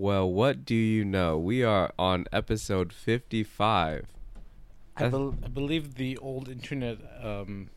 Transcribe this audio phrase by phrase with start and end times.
[0.00, 1.36] Well, what do you know?
[1.36, 4.06] We are on episode 55.
[4.96, 7.68] I, bel I believe the old internet um,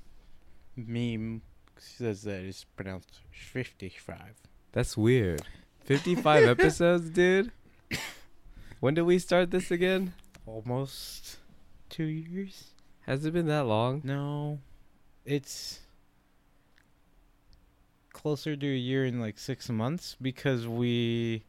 [0.77, 1.41] meme
[1.77, 4.35] says that it's pronounced 55.
[4.71, 5.41] That's weird.
[5.83, 7.51] 55 episodes, dude?
[8.79, 10.13] When did we start this again?
[10.45, 11.39] Almost
[11.89, 12.67] two years?
[13.01, 13.99] Has it been that long?
[14.05, 14.59] No.
[15.25, 15.81] It's
[18.13, 21.43] closer to a year in like six months because we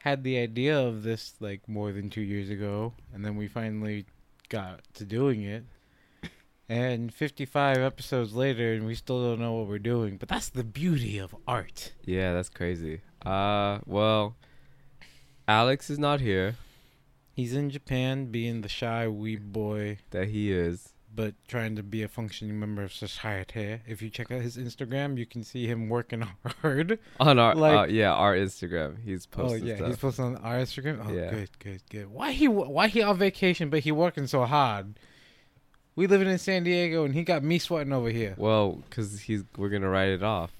[0.00, 4.06] had the idea of this like more than two years ago and then we finally
[4.48, 5.64] got to doing it.
[6.68, 10.18] And 55 episodes later, and we still don't know what we're doing.
[10.18, 11.94] But that's the beauty of art.
[12.04, 13.00] Yeah, that's crazy.
[13.26, 14.36] Uh, well,
[15.48, 16.54] Alex is not here.
[17.32, 20.92] He's in Japan being the shy wee boy, That he is.
[21.14, 23.80] But trying to be a functioning member of society.
[23.86, 26.22] If you check out his Instagram, you can see him working
[26.62, 26.98] hard.
[27.18, 28.96] On our, Like- uh, yeah, our Instagram.
[29.04, 29.62] He's posting.
[29.62, 29.88] Oh yeah, stuff.
[29.88, 31.04] he's posting on our Instagram.
[31.06, 31.30] Oh Yeah.
[31.30, 32.10] good, good, good.
[32.12, 34.98] Why he why he on vacation but he working so hard?
[35.96, 38.34] We living in San Diego and he got me sweating over here.
[38.38, 40.52] well, because he's we're going to write it off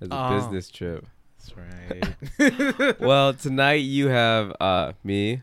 [0.00, 0.36] as a Oh.
[0.36, 1.04] business trip.
[1.38, 1.52] That's
[2.38, 3.00] right.
[3.00, 5.42] well, tonight you have uh me,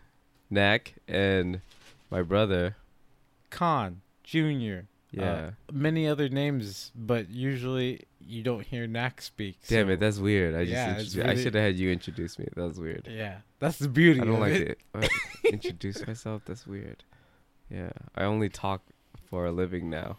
[0.49, 1.59] Nak, and
[2.09, 2.77] my brother.
[3.49, 4.87] Khan Junior.
[5.11, 5.51] Yeah.
[5.71, 9.57] many other names, but usually you don't hear Nak speak.
[9.67, 10.53] Damn it, that's weird.
[10.53, 12.45] I just Yeah, introduced, I should have had you introduce me.
[12.55, 13.07] That was weird.
[13.09, 14.19] yeah, that's the beauty.
[14.19, 14.79] I don't of like it.
[14.93, 15.07] uh,
[15.45, 16.41] introduce myself.
[16.45, 17.05] That's weird.
[17.71, 18.81] Yeah, I only talk
[19.29, 20.17] for a living now.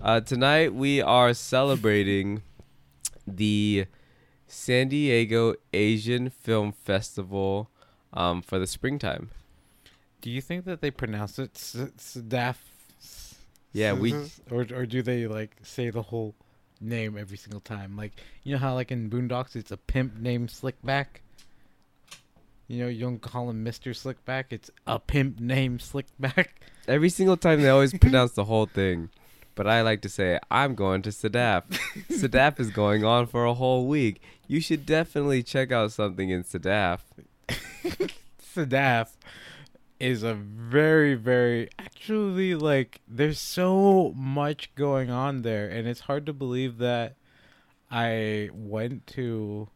[0.00, 2.42] Uh, tonight we are celebrating
[3.26, 3.86] the
[4.48, 7.70] San Diego Asian Film Festival
[8.12, 9.30] um, for the springtime.
[10.20, 12.56] Do you think that they pronounce it s- Sadaf?
[13.72, 14.54] Yeah, we- mm-hmm.
[14.54, 16.34] or or do they like say the whole
[16.80, 17.96] name every single time?
[17.96, 21.06] Like you know how like in Boondocks it's a pimp named Slickback.
[22.66, 24.46] You know you don't call him Mister Slickback.
[24.50, 26.48] It's a pimp named Slickback.
[26.86, 29.10] Every single time they always pronounce the whole thing,
[29.54, 31.64] but I like to say I'm going to Sadaf.
[32.10, 34.22] Sadaf is going on for a whole week.
[34.46, 37.00] You should definitely check out something in Sadaf.
[38.54, 39.08] Sadaf
[40.00, 46.24] is a very very actually like there's so much going on there and it's hard
[46.26, 47.16] to believe that
[47.90, 49.68] I went to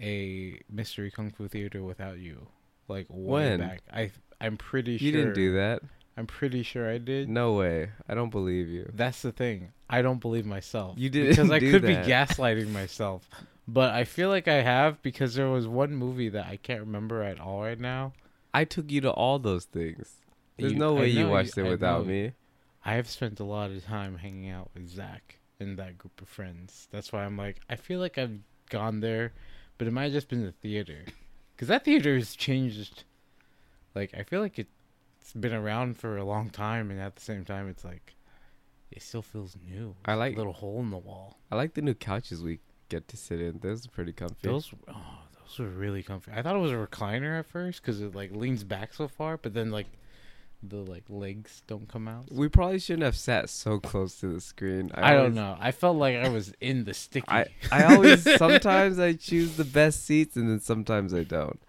[0.00, 2.48] a mystery kung fu theater without you
[2.88, 3.60] like way When?
[3.60, 5.82] back I I'm pretty You sure You didn't do that.
[6.18, 7.90] I'm pretty sure I did No way.
[8.08, 8.90] I don't believe you.
[8.94, 12.04] that's the thing I don't believe myself You didn't because I could that.
[12.04, 13.28] be gaslighting myself
[13.68, 17.22] but I feel like I have because there was one movie that I can't remember
[17.22, 18.12] at all right now
[18.56, 20.16] I took you to all those things.
[20.56, 22.32] There's You- no way you know watched it without me.
[22.84, 26.28] I have spent a lot of time hanging out with Zach and that group of
[26.28, 26.88] friends.
[26.90, 28.38] That's why I'm like, I feel like I've
[28.70, 29.32] gone there,
[29.76, 31.04] but it might have just been the theater.
[31.54, 33.04] Because that theater has changed.
[33.94, 37.44] Like, I feel like it's been around for a long time, and at the same
[37.44, 38.14] time, it's like,
[38.90, 39.96] it still feels new.
[40.04, 41.38] I like- a little hole in the wall.
[41.50, 43.58] I like the new couches we get to sit in.
[43.58, 44.36] Those are pretty comfy.
[44.48, 45.18] Those, oh,
[45.48, 46.32] those were really comfy.
[46.34, 49.36] I thought it was a recliner at first because it like leans back so far,
[49.36, 49.86] but then like
[50.62, 52.24] the like legs don't come out.
[52.32, 54.90] we probably shouldn't have sat so close to the screen.
[54.94, 55.56] I, always- don't know.
[55.60, 57.26] I felt like I was in the sticky.
[57.28, 61.60] I I always sometimes I choose the best seats and then sometimes I don't.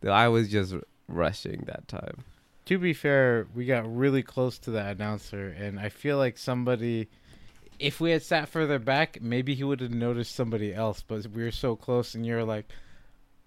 [0.00, 0.74] Though I was just
[1.08, 2.24] rushing that time.
[2.66, 7.08] to be fair, we got really close to that announcer, and I feel like somebody,
[7.78, 11.02] if we had sat further back, maybe he would have noticed somebody else.
[11.06, 12.68] But we were so close, and you're like,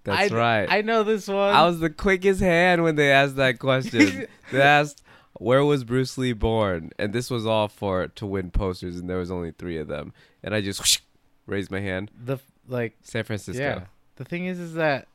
[0.08, 0.72] That's I, right.
[0.72, 1.54] I know this one.
[1.54, 4.26] I was the quickest hand when they asked that question.
[4.52, 5.04] they asked,
[5.34, 9.18] "Where was Bruce Lee born?" And this was all for to win posters, and there
[9.18, 10.14] was only three of them.
[10.42, 11.02] And I just
[11.46, 12.10] raised my hand.
[12.18, 12.38] the
[12.70, 13.62] like, San Francisco.
[13.62, 13.82] yeah.
[14.16, 15.10] The thing is, is that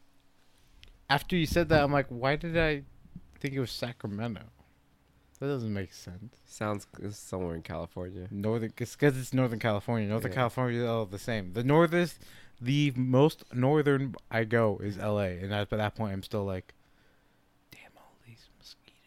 [1.08, 2.82] after you said that, I'm like, why did I
[3.40, 4.42] think it was Sacramento?
[5.40, 6.36] That doesn't make sense.
[6.44, 8.28] Sounds somewhere in California.
[8.30, 10.08] Northern, because it's Northern California.
[10.08, 10.36] Northern Yeah.
[10.36, 11.52] California is all the same.
[11.52, 12.20] The northest,
[12.62, 15.38] the most northern I go is L.A.
[15.38, 16.72] And at that point, I'm still like,
[17.70, 19.02] damn all these mosquitoes.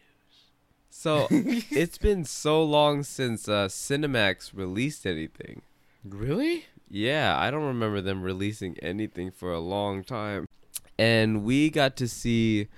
[0.90, 1.26] So
[1.70, 5.62] it's been so long since uh, Cinemax released anything.
[6.04, 6.66] Really?
[6.88, 10.46] Yeah, I don't remember them releasing anything for a long time.
[10.98, 12.68] And we got to see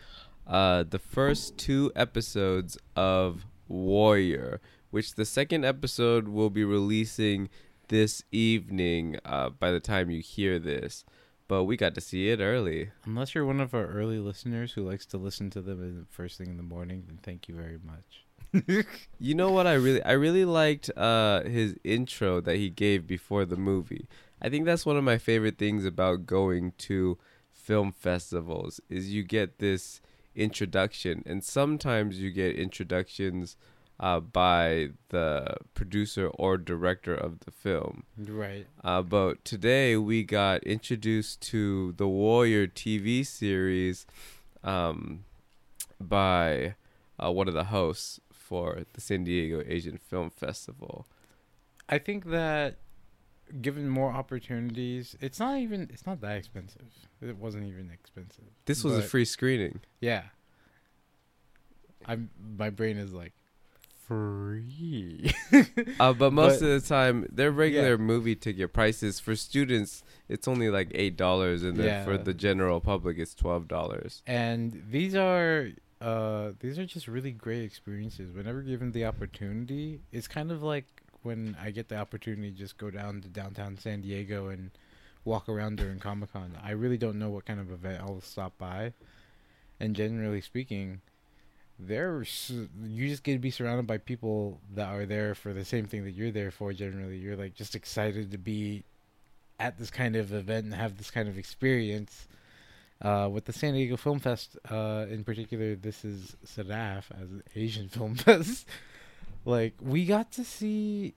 [0.46, 4.60] uh, the first two episodes of Warrior,
[4.90, 7.48] which the second episode will be releasing
[7.88, 11.04] this evening uh, by the time you hear this.
[11.48, 12.90] But we got to see it early.
[13.06, 16.06] Unless you're one of our early listeners who likes to listen to them in the
[16.10, 18.24] first thing in the morning, then thank you very much.
[19.18, 23.44] You know what I really I really liked uh his intro that he gave before
[23.44, 24.08] the movie.
[24.40, 27.18] I think that's one of my favorite things about going to
[27.52, 30.00] film festivals is you get this
[30.34, 33.56] introduction, and sometimes you get introductions
[34.00, 38.04] uh, by the producer or director of the film.
[38.16, 38.66] Right.
[38.84, 44.06] Uh, but today we got introduced to the Warrior TV series
[44.62, 45.24] um,
[46.00, 46.74] by
[47.22, 51.06] uh, one of the hosts for the San Diego Asian Film Festival.
[51.88, 52.76] I think that
[53.60, 56.82] given more opportunities, it's not even it's not that expensive.
[57.20, 58.44] It wasn't even expensive.
[58.66, 59.80] This was a free screening.
[60.00, 60.24] Yeah.
[62.06, 63.32] I'm my brain is like
[64.08, 65.32] free.
[66.00, 69.20] Uh, but most But- of the time, their regular movie ticket prices.
[69.20, 73.68] For students, it's only like eight dollars, and then for the general public, it's twelve
[73.68, 74.22] dollars.
[74.26, 75.70] and these are
[76.00, 78.32] uh these are just really great experiences.
[78.32, 80.86] Whenever given the opportunity it's kind of like
[81.22, 84.70] when i get the opportunity to just go down to downtown san diego and
[85.24, 86.52] walk around during comic-con.
[86.62, 88.92] I really don't know what kind of event i'll stop by.
[89.80, 91.00] And generally speaking
[91.78, 92.50] there's
[92.82, 96.04] you just get to be surrounded by people that are there for the same thing
[96.04, 98.82] that you're there for generally you're like just excited to be
[99.60, 102.26] at this kind of event and have this kind of experience
[103.00, 107.42] uh, with the San Diego Film Fest, uh, in particular, this is SADAF as an
[107.54, 108.66] Asian Film Fest.
[109.44, 111.14] like we got to see,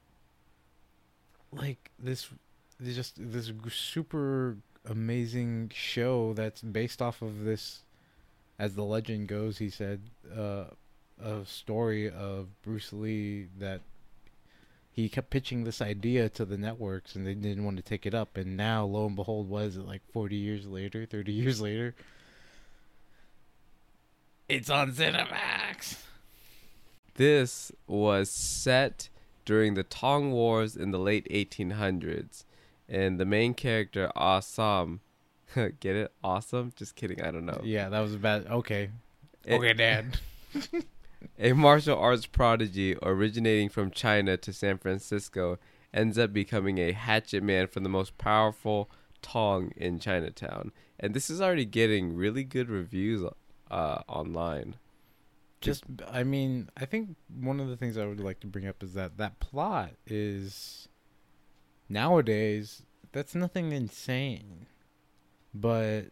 [1.52, 2.30] like this,
[2.80, 7.82] this just this super amazing show that's based off of this,
[8.62, 9.58] as the legend goes.
[9.58, 10.02] He said,
[10.38, 10.66] uh,
[11.20, 13.82] a story of Bruce Lee that
[14.92, 18.14] he kept pitching this idea to the networks and they didn't want to take it
[18.14, 18.38] up.
[18.38, 21.96] And now lo and behold what is it like 40 years later 30 years later?
[24.48, 25.98] It's on cinemax
[27.16, 29.10] This was set
[29.44, 32.44] during the Tong Wars in the late 1800s,
[32.88, 35.00] and the main character Assam,
[35.80, 36.12] get it?
[36.24, 36.72] Awesome?
[36.76, 37.22] Just kidding.
[37.22, 37.62] I don't know.
[37.64, 38.90] yeah that was bad okay
[39.46, 40.20] It- okay dad
[41.40, 45.60] A martial arts prodigy originating from China to San Francisco
[45.94, 48.90] ends up becoming a hatchet man for the most powerful
[49.22, 50.72] Tong in Chinatown.
[51.00, 53.24] And this is already getting really good reviews
[53.70, 54.76] uh, online.
[55.62, 58.82] just i mean i think one of the things i would like to bring up
[58.82, 60.88] is that that plot is
[61.88, 64.66] nowadays that's nothing insane
[65.54, 66.06] but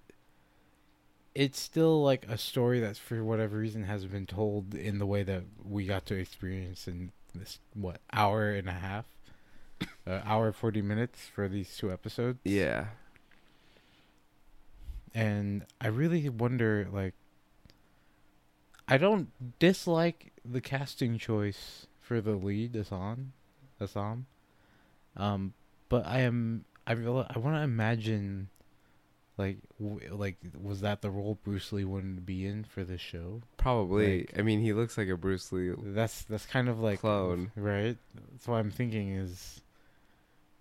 [1.35, 5.23] it's still like a story that's for whatever reason hasn't been told in the way
[5.23, 9.05] that we got to experience in this what hour and a half?
[10.05, 12.39] Uh, hour 40 minutes for these two episodes?
[12.43, 12.87] Yeah.
[15.13, 17.13] and I really wonder like
[18.87, 23.33] I don't dislike the casting choice for the lead Assam
[23.79, 24.25] Assam.
[25.15, 25.53] Um
[25.89, 28.49] but I am I I want to imagine
[29.39, 33.01] like w- like was that the role Bruce Lee wanted to be in for this
[33.01, 34.19] show Probably.
[34.19, 35.71] Like- I mean, he looks like a Bruce Lee.
[35.77, 37.51] that's that's kind of like Clone.
[37.55, 37.97] right
[38.31, 39.61] that's what I'm thinking is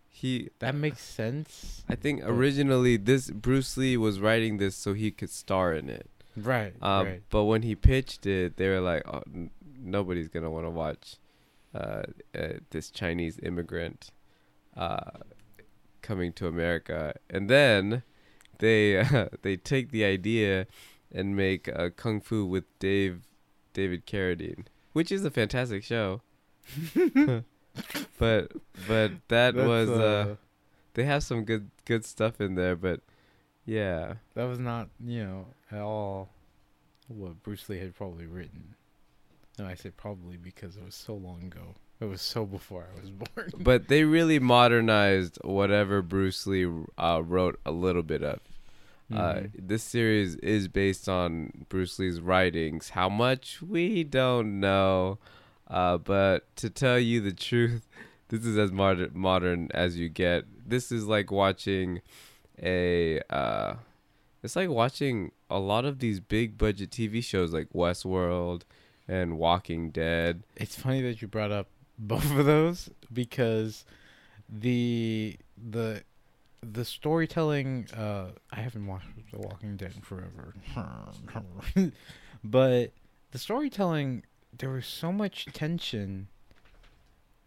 [0.08, 5.10] He that makes sense I think originally this Bruce Lee was writing this so he
[5.10, 6.08] could star in it.
[6.36, 9.50] right Um, right But when he pitched it, they were like, oh, n-
[9.80, 11.16] nobody's gonna want to watch
[11.74, 12.02] uh,
[12.34, 14.10] uh, this Chinese immigrant
[14.76, 15.10] uh,
[16.02, 17.14] coming to America.
[17.28, 18.02] And then
[18.58, 20.66] they uh, they take the idea
[21.12, 23.22] and make uh, Kung Fu with Dave
[23.72, 26.22] David Carradine, which is a fantastic show.
[28.18, 28.52] but
[28.86, 30.36] but that That's, was uh,
[30.94, 33.00] they have some good good stuff in there, but
[33.68, 34.14] yeah.
[34.34, 36.30] That was not, you know, at all
[37.06, 38.74] what Bruce Lee had probably written.
[39.58, 41.74] No, I say probably because it was so long ago.
[42.00, 43.50] It was so before I was born.
[43.58, 48.40] but they really modernized whatever Bruce Lee uh, wrote a little bit of.
[49.12, 49.50] Uh, Mhm.
[49.58, 52.90] this series is based on Bruce Lee's writings.
[52.90, 55.18] How much we don't know,
[55.66, 57.88] uh, but to tell you the truth,
[58.28, 60.44] this is as modern modern as you get.
[60.68, 62.02] This is like watching
[62.62, 63.20] a.
[63.30, 63.76] Uh,
[64.42, 68.62] it's like watching a lot of these big budget TV shows like Westworld
[69.08, 70.42] and Walking Dead.
[70.54, 73.84] it's funny that you brought up both of those because
[74.48, 75.36] the
[75.70, 76.02] the
[76.62, 80.54] the storytelling uh I haven't watched The Walking Dead in forever.
[82.44, 82.92] but
[83.30, 84.24] the storytelling
[84.56, 86.28] there was so much tension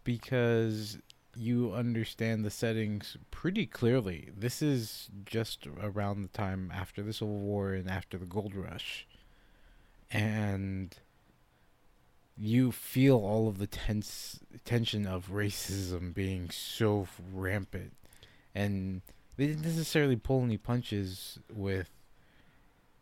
[0.04, 0.98] because
[1.34, 4.28] you understand the settings pretty clearly.
[4.36, 9.06] This is just around the time after the Civil War and after the Gold Rush.
[10.10, 10.94] And
[12.38, 17.94] you feel all of the tense tension of racism being so rampant
[18.54, 19.02] and
[19.36, 21.90] they didn't necessarily pull any punches with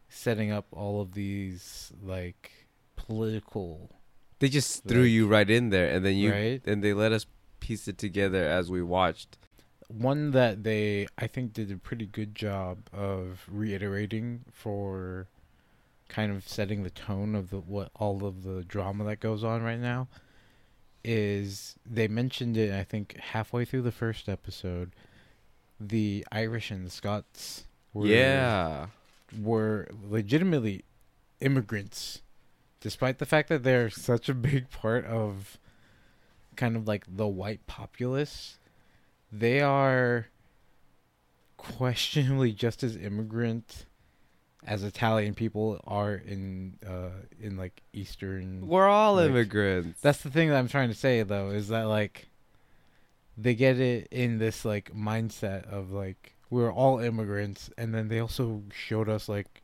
[0.08, 3.90] setting up all of these like political
[4.40, 7.12] They just threw Like- you right in there, and then you right and they let
[7.12, 7.26] us
[7.60, 9.36] piece it together as we watched.
[9.88, 15.26] one that they I think did a pretty good job of reiterating for
[16.10, 19.62] kind of setting the tone of the what all of the drama that goes on
[19.62, 20.08] right now
[21.02, 24.90] is they mentioned it I think halfway through the first episode
[25.80, 27.64] the Irish and the Scots
[27.94, 28.86] were yeah,
[29.40, 30.84] were legitimately
[31.40, 32.20] immigrants
[32.80, 35.58] despite the fact that they're such a big part of
[36.56, 38.58] kind of like the white populace.
[39.32, 40.26] They are
[41.56, 43.86] questionably just as immigrant
[44.66, 50.00] as Italian people are in uh in like eastern we're all Like, immigrants.
[50.00, 52.28] that's the thing that I'm trying to say though is that like
[53.38, 58.18] they get it in this like mindset of like we're all immigrants and then they
[58.18, 59.62] also showed us like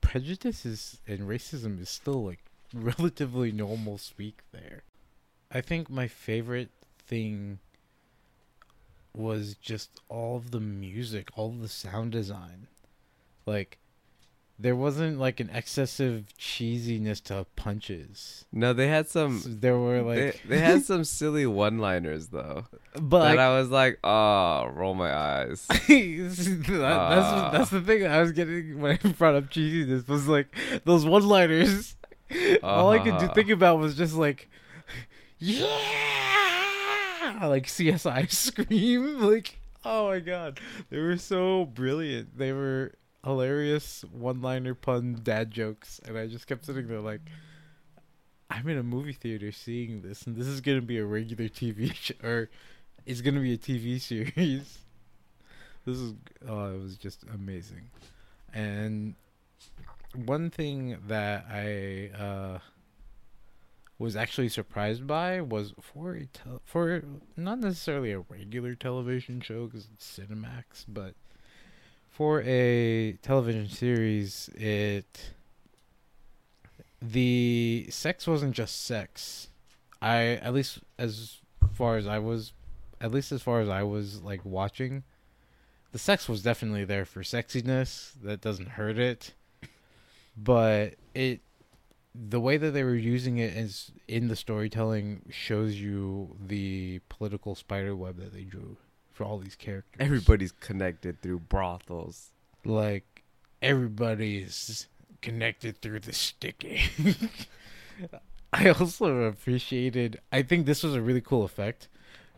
[0.00, 2.40] prejudice is and racism is still like
[2.74, 4.82] relatively normal speak there.
[5.52, 6.70] I think my favorite
[7.06, 7.58] thing
[9.14, 12.66] was just all of the music, all of the sound design.
[13.46, 13.78] Like
[14.62, 18.44] there wasn't like an excessive cheesiness to punches.
[18.52, 19.38] no, they had some.
[19.40, 22.64] So there were like they had some silly one-liners though.
[23.00, 25.66] but I was like, oh, roll my eyes.
[25.68, 27.50] that, that's Ah.
[27.52, 30.54] that's the thing I was getting when I brought up cheesiness was like
[30.84, 31.96] those one liners.
[32.62, 33.34] All I could do, Uh-huh.
[33.34, 34.48] think about was just like,
[36.02, 42.38] yeah, like CSI scream, like oh my god, they were so brilliant.
[42.38, 47.20] They were hilarious one-liner pun dad jokes, and I just kept sitting there like.
[48.50, 51.94] I'm in a movie theater seeing this, and this is gonna be a regular TV
[51.94, 52.50] show, or
[53.06, 54.78] it's gonna be a TV series.
[55.84, 56.14] This is
[56.46, 57.90] oh, it was just amazing,
[58.54, 59.16] and
[60.14, 62.58] one thing that I uh,
[63.98, 67.02] was actually surprised by was for a tel- for
[67.36, 71.14] not necessarily a regular television show because it's Cinemax, but
[72.12, 75.32] for a television series, it
[77.00, 79.48] the sex wasn't just sex.
[80.00, 81.38] I at least as
[81.72, 82.52] far as I was,
[83.00, 85.04] at least as far as I was like watching,
[85.92, 88.12] the sex was definitely there for sexiness.
[88.22, 89.32] That doesn't hurt it,
[90.36, 91.40] but it
[92.14, 97.54] the way that they were using it is in the storytelling shows you the political
[97.54, 98.76] spider web that they drew
[99.12, 100.00] for all these characters.
[100.00, 102.30] Everybody's connected through brothels.
[102.64, 103.22] like
[103.60, 104.88] everybody's
[105.20, 106.80] connected through the sticky.
[108.52, 110.20] I also appreciated.
[110.30, 111.88] I think this was a really cool effect.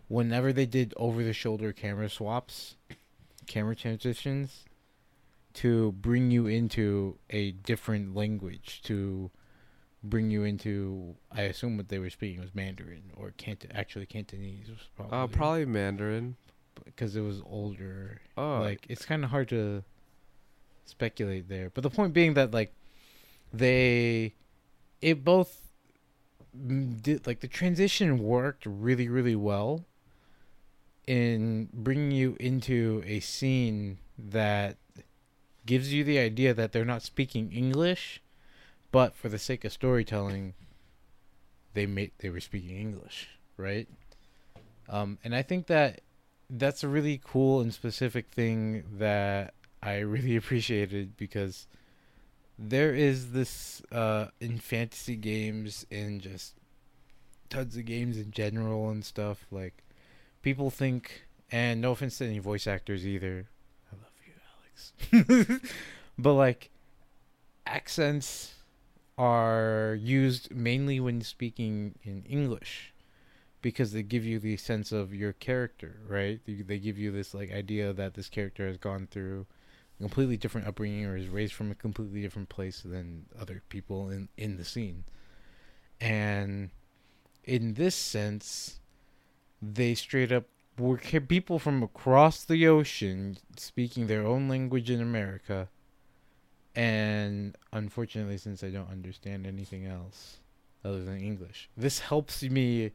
[0.09, 2.77] Whenever they did over the shoulder camera swaps,
[3.47, 4.65] camera transitions,
[5.55, 9.31] to bring you into a different language, to
[10.03, 14.69] bring you into, I assume what they were speaking was Mandarin or Cant- actually Cantonese.
[14.69, 16.37] Was probably, Uh, probably Mandarin.
[16.85, 18.21] Because it was older.
[18.37, 19.83] Oh, like it's kind of hard to
[20.85, 21.71] speculate there.
[21.71, 22.73] But the point being that like
[23.53, 24.35] they
[25.01, 25.65] it both
[27.03, 29.85] did like the transition worked really really well
[31.07, 34.77] in bringing you into a scene that
[35.67, 38.23] gives you the idea that they're not speaking english
[38.93, 40.55] but for the sake of storytelling
[41.75, 43.89] they made they were speaking english right?
[44.89, 46.01] Um and i think that
[46.51, 51.67] that's a really cool and specific thing that I really appreciated because
[52.57, 56.55] there is this uh in fantasy games and just
[57.51, 59.83] tons of games in general and stuff like
[60.43, 63.49] people think and no offense to any voice actors either.
[63.93, 65.61] I love you Alex.
[66.19, 66.71] But like
[67.67, 68.55] accents
[69.19, 72.94] are used mainly when speaking in English
[73.65, 76.39] because they give you the sense of your character, right?
[76.45, 79.47] They, they give you this like idea that this character has gone through
[79.99, 84.11] a completely different upbringing or is raised from a completely different place than other people
[84.11, 85.05] in in the scene.
[85.99, 86.73] And
[87.45, 88.81] in this sense,
[89.63, 90.45] they straight up
[90.79, 95.71] were people from across the ocean speaking their own language in America.
[96.75, 100.41] And unfortunately, since I don't understand anything else
[100.85, 102.93] other than English, this helps me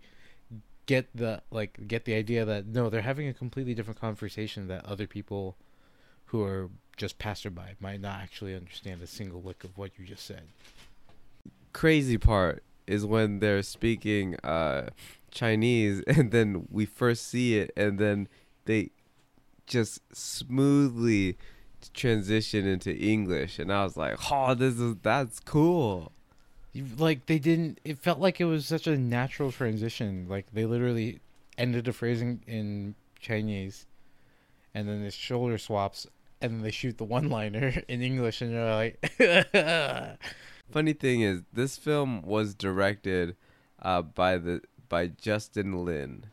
[0.89, 4.83] get the like get the idea that no, they're having a completely different conversation that
[4.85, 5.55] other people
[6.25, 10.25] who are just passerby might not actually understand a single lick of what you just
[10.25, 10.41] said.
[11.73, 14.89] crazy part is when they're speaking uh
[15.29, 18.27] Chinese and then we first see it and then
[18.65, 18.89] they
[19.67, 21.37] just smoothly
[21.93, 26.11] transition into English, and I was like, "Oh, this is that's cool."
[26.73, 30.65] You- like they didn't it felt like it was such a natural transition like they
[30.65, 31.19] literally
[31.57, 33.85] ended a phrase in, in chinese
[34.73, 36.05] and then the shoulder swaps
[36.41, 38.99] and then they shoot the one liner in english and you're like
[40.71, 43.35] Funny thing is, this film was directed
[43.81, 46.27] uh, by the by Justin Lin,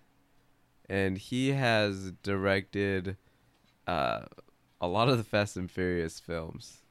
[0.91, 3.17] and he has directed
[3.87, 4.27] uh,
[4.79, 6.83] a lot of the Fast and Furious films.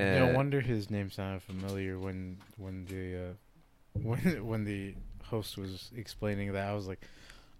[0.00, 3.32] No wonder his name sounded familiar when when the uh,
[4.02, 6.68] when when the host was explaining that.
[6.68, 7.00] I was like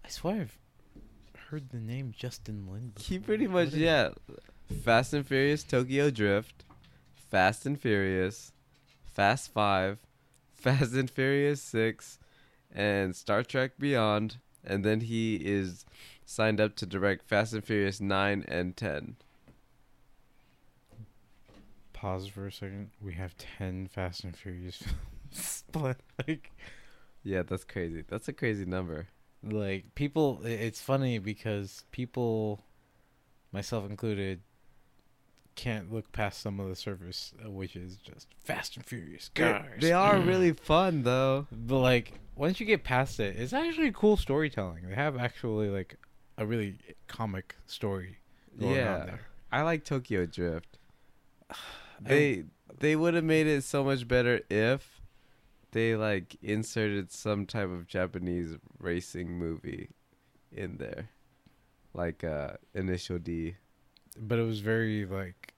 [0.03, 0.57] i swear i've
[1.49, 4.09] heard the name justin lin He pretty much What yeah,
[4.83, 6.63] Fast and Furious Tokyo Drift,
[7.13, 8.51] Fast and Furious,
[9.05, 9.99] Fast Five,
[10.53, 12.19] Fast and Furious Six,
[12.73, 15.85] and Star Trek Beyond, and then he is
[16.25, 19.17] signed up to direct Fast and Furious Nine and Ten.
[22.01, 26.51] Pause for a second we have 10 fast and furious films but like
[27.23, 28.03] Yeah, that's crazy.
[28.07, 29.07] That's a crazy number.
[29.43, 32.63] like people it's funny because people
[33.51, 34.41] myself included
[35.53, 39.79] can't look past some of the surface uh, which is just fast and furious cars
[39.81, 41.45] They are really fun though.
[41.51, 45.97] but like once you get past it it's actually cool storytelling they have actually like
[46.37, 48.17] a really comic story
[48.59, 50.79] going on Yeah, there I like Tokyo Drift.
[52.01, 52.43] They
[52.79, 55.01] they would have made it so much better if
[55.71, 59.89] they like inserted some type of Japanese racing movie
[60.51, 61.09] in there,
[61.93, 63.55] like uh, Initial D.
[64.19, 65.53] but it was very like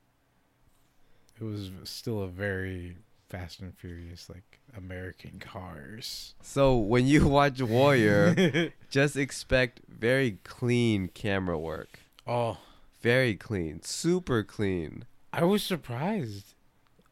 [1.39, 2.97] it was still a very
[3.29, 11.07] fast and furious like american cars So when you watch Warrior, just expect very clean
[11.07, 11.99] camera work.
[12.27, 12.57] oh
[13.01, 15.05] Very clean, super clean.
[15.33, 16.53] I was surprised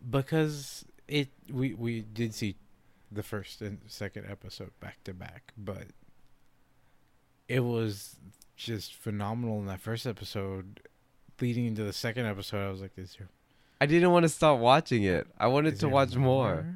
[0.08, 2.56] because it we we did see
[3.12, 5.88] the first and second episode back to back, but
[7.48, 8.18] it was
[8.56, 10.82] just phenomenal in that first episode.
[11.40, 13.28] Leading into the second episode, I was like, "Is there
[13.82, 15.26] I didn't want to stop watching it.
[15.40, 16.68] I wanted to watch more.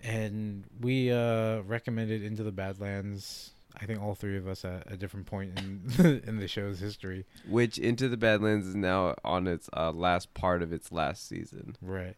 [0.00, 3.50] And we uh recommended Into the Badlands.
[3.80, 7.24] I think all three of us at a different point in in the show's history.
[7.48, 11.76] Which Into the Badlands is now on its uh, last part of its last season.
[11.80, 12.16] Right.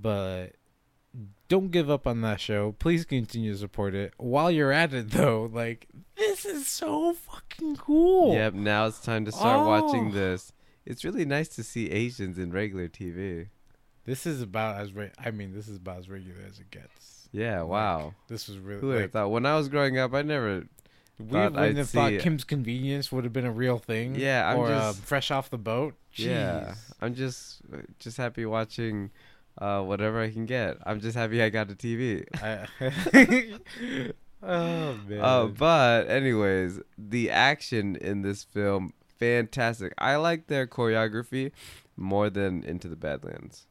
[0.00, 0.54] But
[1.48, 2.72] don't give up on that show.
[2.78, 4.14] Please continue to support it.
[4.16, 8.32] While you're at it though, like this is so fucking cool.
[8.34, 10.12] Yep, now it's time to start watching Oh.
[10.12, 10.52] this.
[10.86, 13.48] It's really nice to see Asians in regular TV.
[14.06, 17.19] This is about as re- I mean, this is about as regular as it gets.
[17.32, 18.14] Yeah, wow.
[18.28, 19.30] This was really Who would have like, thought?
[19.30, 20.66] When I was growing up, I never.
[21.18, 24.14] we thought wouldn't I'd have thought see- Kim's Convenience would have been a real thing.
[24.16, 25.94] Yeah, I'm or just- uh, fresh off the boat.
[26.14, 27.60] Yeah, I'm just
[28.00, 29.10] just happy watching
[29.58, 30.76] uh, whatever I can get.
[30.84, 32.24] I'm just happy I got a TV.
[32.42, 32.66] I-
[34.42, 35.20] oh man.
[35.20, 39.92] Uh, but anyways, the action in this film fantastic.
[39.98, 41.52] I like their choreography
[41.96, 43.66] more than Into the Badlands,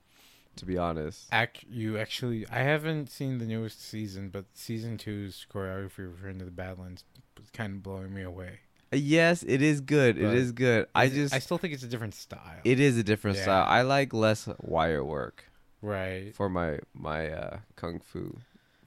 [0.60, 1.28] to be honest.
[1.32, 6.46] Act you actually I haven't seen the newest season, but season two's choreography referring to
[6.46, 7.04] the Badlands
[7.38, 8.60] was kind of blowing me away.
[8.92, 10.18] Yes, it is good.
[10.18, 10.88] It But is good.
[10.96, 12.60] I Is it- just I still think it's a different style.
[12.64, 13.44] it is a different Yeah.
[13.44, 13.66] style.
[13.68, 15.46] I like less wire work
[15.82, 16.36] right.
[16.36, 18.40] for my my uh, kung fu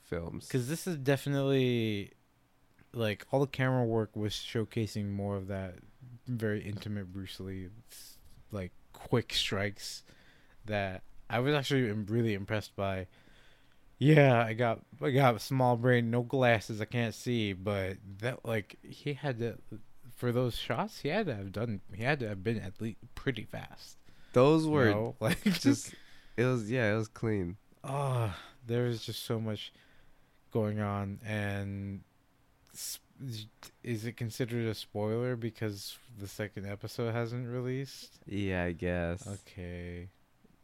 [0.03, 0.47] films.
[0.49, 2.13] Because this is definitely
[2.93, 5.77] like all the camera work was showcasing more of that
[6.27, 7.69] very intimate Bruce Lee,
[8.51, 10.03] like quick strikes
[10.67, 13.07] that I was actually really impressed by.
[13.99, 18.45] Yeah, I got I got a small brain, no glasses, I can't see, but that
[18.45, 19.59] like he had to
[20.17, 22.99] for those shots he had to have done he had to have been at least
[23.15, 23.97] pretty fast.
[24.33, 25.17] Those you were know?
[25.21, 25.95] like just
[26.37, 27.57] it was yeah, it was clean.
[27.85, 28.35] oh,
[28.67, 29.73] there is just so much
[30.53, 32.01] going on, and
[33.85, 38.19] is it considered a spoiler because the second episode hasn't released?
[38.27, 39.27] Yeah, I guess.
[39.27, 40.09] Okay,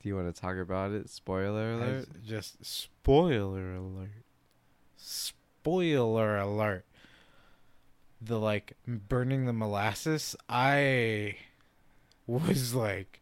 [0.09, 1.09] you want to talk about it?
[1.09, 2.09] Spoiler alert.
[2.25, 4.25] Just spoiler alert.
[4.97, 6.85] Spoiler alert.
[8.21, 10.35] The like burning the molasses.
[10.49, 11.37] I
[12.27, 13.21] was like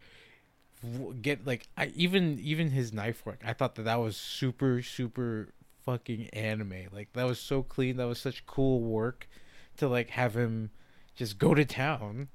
[1.20, 3.40] get like I even even his knife work.
[3.44, 5.48] I thought that that was super super
[5.84, 6.86] fucking anime.
[6.92, 7.96] Like that was so clean.
[7.96, 9.28] That was such cool work
[9.76, 10.70] to like have him
[11.14, 12.28] just go to town.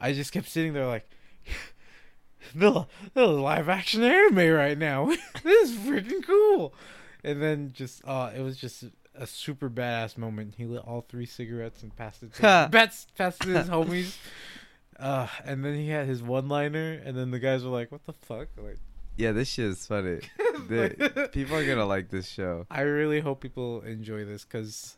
[0.00, 1.08] I just kept sitting there like
[2.54, 5.06] the, the live action anime right now.
[5.42, 6.74] this is freaking cool.
[7.24, 8.84] And then just uh it was just
[9.14, 10.54] a super badass moment.
[10.56, 14.16] He lit all three cigarettes and passed it to passed, passed it to his homies.
[14.98, 18.12] Uh, and then he had his one-liner, and then the guys were like, "What the
[18.14, 18.78] fuck?" Like,
[19.16, 20.20] Yeah, this shit is funny.
[20.68, 22.66] The- people are gonna like this show.
[22.70, 24.96] I really hope people enjoy this because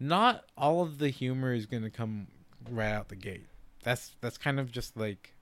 [0.00, 2.28] not all of the humor is gonna come
[2.70, 3.44] right out the gate.
[3.82, 5.34] That's that's kind of just like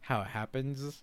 [0.00, 1.02] how it happens.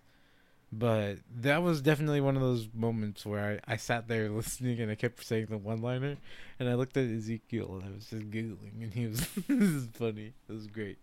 [0.77, 4.91] But that was definitely one of those moments where I, I sat there listening and
[4.91, 6.17] I kept saying the one liner
[6.59, 9.87] and I looked at Ezekiel and I was just giggling and he was this is
[9.93, 10.33] funny.
[10.49, 10.97] It was great.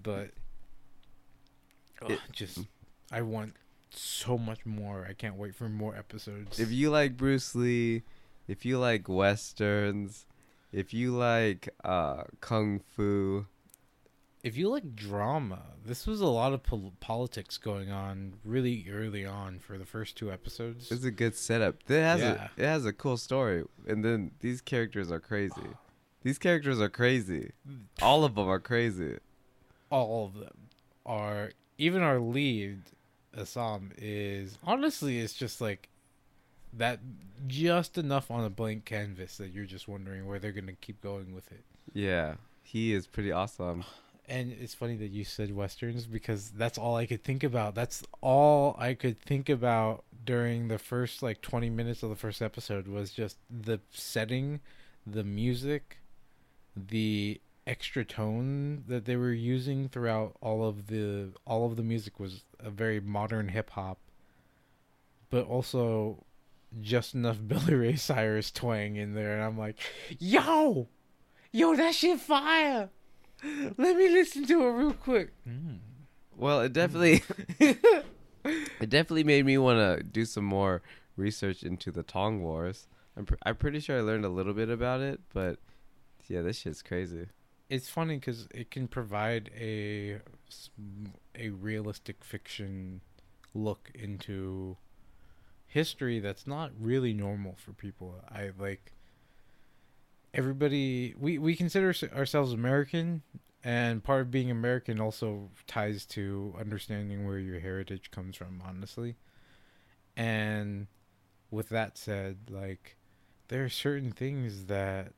[0.00, 0.30] But
[2.02, 2.60] oh, It- just
[3.10, 3.54] I want
[3.90, 5.06] so much more.
[5.08, 6.60] I can't wait for more episodes.
[6.60, 8.02] If you like Bruce Lee,
[8.46, 10.24] if you like westerns,
[10.72, 13.46] if you like uh kung fu,
[14.48, 19.24] if you like drama, this was a lot of pol- politics going on really early
[19.24, 20.90] on for the first two episodes.
[20.90, 21.76] it's a good setup.
[21.88, 22.48] It has Yeah.
[22.56, 25.70] a it has a cool story, and then these characters are crazy.
[26.22, 27.52] These characters are crazy.
[28.02, 29.18] All of them are crazy.
[29.90, 30.68] All of them
[31.06, 31.52] are.
[31.80, 32.82] Even our lead,
[33.36, 35.88] Assam, is honestly, it's just like
[36.72, 36.98] that.
[37.46, 41.32] Just enough on a blank canvas that you're just wondering where they're gonna keep going
[41.34, 41.64] with it.
[41.94, 42.34] Yeah,
[42.64, 43.84] he is pretty awesome.
[44.28, 47.74] And it's funny that you said westerns because that's all I could think about.
[47.74, 52.42] That's all I could think about during the first like 20 minutes of the first
[52.42, 54.60] episode was just the setting,
[55.06, 55.98] the music,
[56.76, 62.18] the extra tone that they were using throughout all of the all of the music
[62.18, 63.98] was a very modern hip hop
[65.28, 66.24] but also
[66.80, 69.78] just enough Billy Ray Cyrus twang in there and I'm like,
[70.18, 70.88] "Yo!
[71.52, 72.90] Yo, that shit fire!"
[73.76, 75.32] Let me listen to it real quick.
[75.48, 75.78] Mm.
[76.36, 77.22] Well, it definitely
[77.60, 80.82] it definitely made me want to do some more
[81.16, 82.86] research into the Tong Wars.
[83.16, 85.58] I'm pr- I'm pretty sure I learned a little bit about it, but
[86.28, 87.26] yeah, this shit's crazy.
[87.68, 90.20] It's funny because it can provide a
[91.34, 93.00] a realistic fiction
[93.54, 94.76] look into
[95.66, 98.14] history that's not really normal for people.
[98.30, 98.92] I like
[100.34, 101.14] everybody.
[101.18, 103.22] We we consider ourselves American,
[103.64, 108.62] and part of being American also ties to understanding where your heritage comes from.
[108.66, 109.16] Honestly,
[110.16, 110.86] and
[111.50, 112.96] with that said, like
[113.48, 115.12] there are certain things that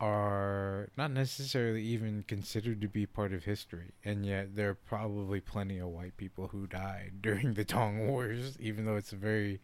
[0.00, 5.40] are not necessarily even considered to be part of history, and yet there are probably
[5.40, 9.60] plenty of white people who died during the Tong Wars, even though it's a very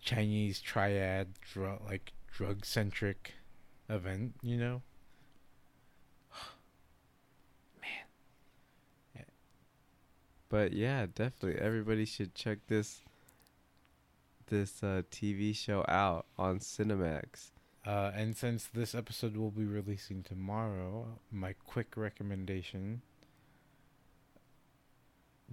[0.00, 1.28] Chinese triad,
[1.86, 3.34] like drug centric
[3.88, 4.82] event, you know.
[7.80, 9.24] Man.
[10.48, 13.02] But yeah, definitely everybody should check this
[14.48, 17.50] this uh, TV show out on Cinemax.
[17.86, 23.02] Uh, and since this episode will be releasing tomorrow, my quick recommendation.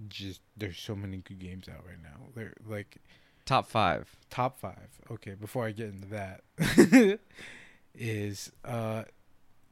[0.08, 2.28] Just there's so many good games out right now.
[2.34, 2.98] They're like
[3.46, 4.16] Top five.
[4.28, 5.00] top five.
[5.10, 7.20] Okay, before I get into that,
[7.94, 9.04] is uh,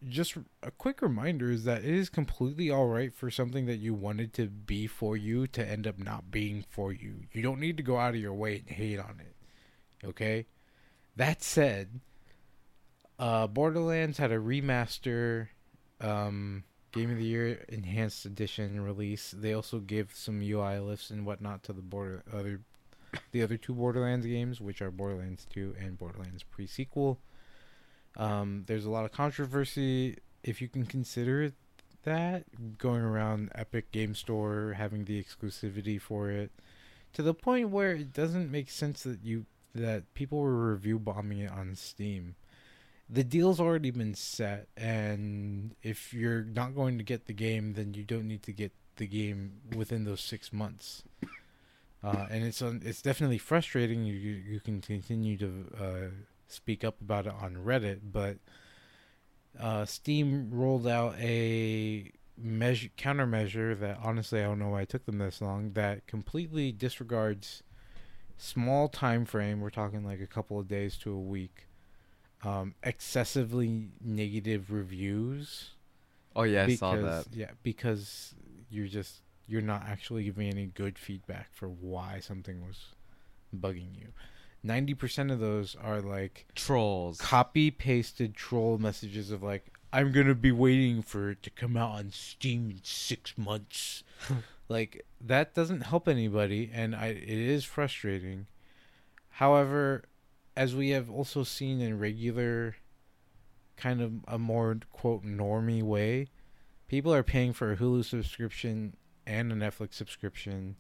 [0.09, 3.93] just a quick reminder is that it is completely all right for something that you
[3.93, 7.23] wanted to be for you to end up not being for you.
[7.33, 10.07] You don't need to go out of your way and hate on it.
[10.07, 10.47] Okay.
[11.17, 12.01] That said,
[13.19, 15.49] uh, Borderlands had a remaster,
[16.01, 19.35] um, Game of the Year Enhanced Edition release.
[19.37, 22.61] They also give some UI lifts and whatnot to the border other
[23.33, 27.19] the other two Borderlands games, which are Borderlands 2 and Borderlands pre-sequel.
[28.17, 31.55] Um, there's a lot of controversy, if you can consider it
[32.05, 32.45] that,
[32.79, 36.53] going around Epic Game Store having the exclusivity for it,
[37.13, 41.39] to the point where it doesn't make sense that you that people were review bombing
[41.39, 42.37] it on Steam.
[43.11, 47.93] The deal's already been set, and if you're not going to get the game, then
[47.95, 51.03] you don't need to get the game within those six months
[52.05, 54.05] uh, and it's un- it's definitely frustrating.
[54.05, 56.09] You you, you can continue to uh,
[56.49, 58.39] speak up about it on Reddit, but
[59.59, 65.07] uh, Steam rolled out a measure countermeasure that honestly I don't know why it took
[65.07, 65.73] them this long.
[65.73, 67.63] That completely disregards
[68.37, 69.61] small time frame.
[69.61, 71.67] We're talking like a couple of days to a week.
[72.45, 75.71] Um, excessively negative reviews
[76.37, 77.27] Oh yeah, I because saw that.
[77.33, 78.35] yeah because
[78.71, 82.87] you're just you're not actually giving any good feedback for why something was
[83.55, 84.09] bugging you.
[84.67, 87.21] 90% of those are like Trolls.
[87.21, 91.91] copy pasted troll messages of like i'm gonna be waiting for it to come out
[91.91, 94.03] on steam in six months.
[94.67, 98.47] Like that doesn't help anybody and I, it is frustrating.
[99.29, 100.05] However
[100.57, 102.77] as we have also seen in regular
[103.77, 106.29] kind of a more quote normie way
[106.89, 108.97] people are paying for a Hulu subscription
[109.27, 110.77] and a Netflix subscription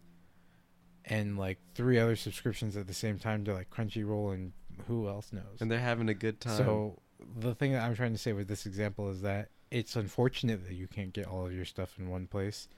[1.04, 4.52] and like three other subscriptions at the same time to like Crunchyroll and
[4.88, 5.60] who else knows.
[5.60, 6.56] And they're having a good time.
[6.56, 6.98] So
[7.38, 10.74] the thing that I'm trying to say with this example is that it's unfortunate that
[10.74, 12.68] you can't get all of your stuff in one place,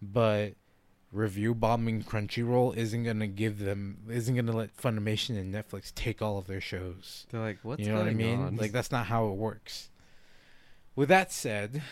[0.00, 0.54] but
[1.12, 6.38] review bombing Crunchyroll isn't gonna give them isn't gonna let Funimation and Netflix take all
[6.38, 7.26] of their shows.
[7.30, 8.40] they're like, what's you know what I going mean?
[8.40, 8.56] on?
[8.56, 9.90] Like that's not how it works.
[10.94, 11.82] With that said,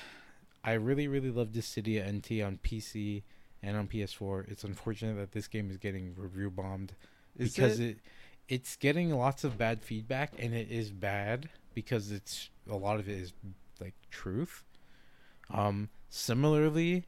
[0.64, 3.22] I really really love Dissidia NT on PC
[3.62, 4.50] and on PS4.
[4.50, 6.94] It's unfortunate that this game is getting review bombed
[7.36, 7.90] Is because it?
[7.90, 7.98] it
[8.48, 13.08] it's getting lots of bad feedback and it is bad because it's a lot of
[13.08, 13.32] it is
[13.80, 14.64] like truth.
[15.50, 17.06] Um similarly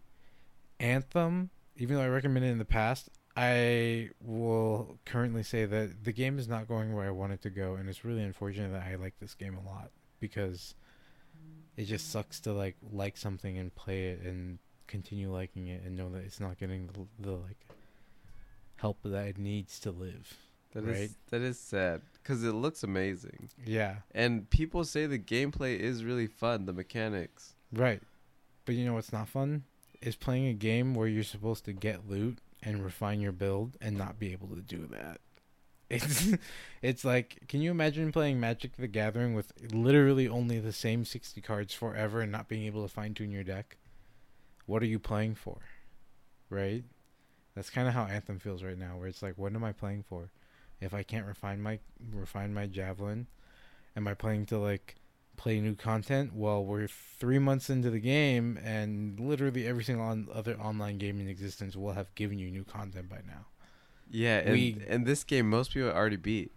[0.78, 6.12] Anthem, even though I recommended it in the past, I will currently say that the
[6.12, 8.86] game is not going where I want it to go and it's really unfortunate that
[8.86, 9.90] I like this game a lot
[10.20, 10.74] because
[11.76, 15.96] it just sucks to like like something and play it and continue liking it and
[15.96, 17.58] know that it's not getting the, the like
[18.76, 20.36] help that it needs to live.
[20.72, 21.10] That is right?
[21.30, 26.26] that is sad because it looks amazing, Yeah, and people say the gameplay is really
[26.26, 26.66] fun.
[26.66, 27.54] The mechanics.
[27.72, 28.02] right.
[28.66, 29.62] But you know what's not fun?
[30.02, 33.96] Is playing a game where you're supposed to get loot and refine your build and
[33.96, 35.20] not be able to do that.
[35.88, 36.32] It's
[36.82, 41.40] it's like can you imagine playing Magic the Gathering with literally only the same 60
[41.40, 43.76] cards forever and not being able to fine tune your deck?
[44.66, 45.58] What are you playing for?
[46.50, 46.84] Right?
[47.54, 50.04] That's kind of how Anthem feels right now where it's like what am I playing
[50.08, 50.30] for?
[50.80, 51.78] If I can't refine my
[52.12, 53.26] refine my javelin,
[53.96, 54.96] am I playing to like
[55.36, 56.34] play new content?
[56.34, 61.20] Well, we're 3 months into the game and literally every single on, other online game
[61.20, 63.46] in existence will have given you new content by now.
[64.10, 66.52] Yeah, and We- and this game most people already beat.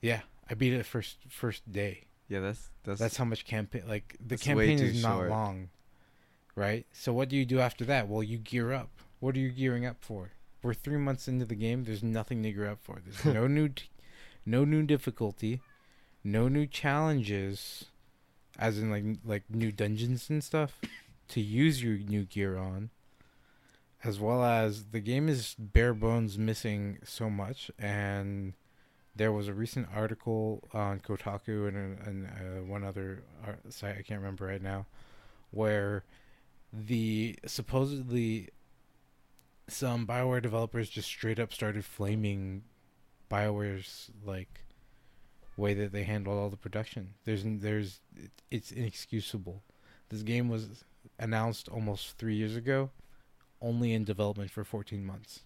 [0.00, 2.04] Yeah, I beat it first first day.
[2.28, 5.30] Yeah, that's that's That's how much campaign like the campaign is not short.
[5.30, 5.68] long.
[6.56, 6.86] Right?
[6.92, 8.08] So what do you do after that?
[8.08, 8.90] Well, you gear up.
[9.20, 10.30] What are you gearing up for?
[10.62, 11.84] We're 3 months into the game.
[11.84, 13.00] There's nothing to gear up for.
[13.04, 13.88] There's no new t-
[14.46, 15.60] no new difficulty,
[16.22, 17.86] no new challenges
[18.58, 20.80] as in like like new dungeons and stuff
[21.28, 22.90] to use your new gear on.
[24.04, 28.52] As well as the game is bare bones missing so much and
[29.16, 33.22] there was a recent article on Kotaku and, and uh, one other
[33.68, 34.86] site I can't remember right now,
[35.50, 36.04] where
[36.72, 38.50] the supposedly
[39.68, 42.64] some Bioware developers just straight up started flaming
[43.30, 44.60] Bioware's like
[45.56, 47.14] way that they handled all the production.
[47.24, 48.00] There's there's
[48.50, 49.62] it's inexcusable.
[50.08, 50.84] This game was
[51.18, 52.90] announced almost three years ago,
[53.64, 55.40] only in development for 14 months.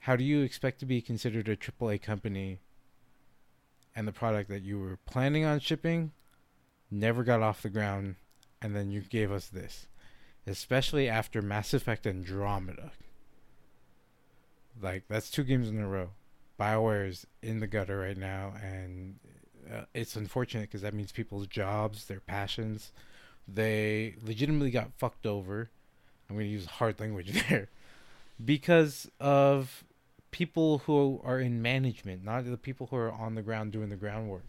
[0.00, 2.60] How do you expect to be considered a AAA company
[3.94, 6.12] and the product that you were planning on shipping
[6.90, 8.16] never got off the ground
[8.60, 9.86] and then you gave us this?
[10.46, 12.90] Especially after Mass Effect Andromeda.
[14.80, 16.10] Like, that's two games in a row.
[16.58, 19.16] BioWare is in the gutter right now, and
[19.72, 22.92] uh, it's unfortunate because that means people's jobs, their passions,
[23.46, 25.70] they legitimately got fucked over.
[26.28, 27.68] I'm going to use hard language there
[28.44, 29.84] because of
[30.30, 33.96] people who are in management, not the people who are on the ground doing the
[33.96, 34.44] groundwork.